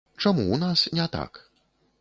Чаму 0.21 0.41
ў 0.53 0.57
нас 0.63 0.79
не 1.01 1.07
так? 1.17 1.31